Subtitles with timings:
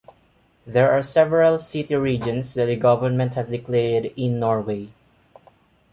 [0.65, 4.87] There are several "city regions" that the government has declared in Norway.